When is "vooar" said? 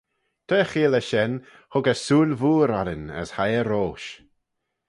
2.41-2.71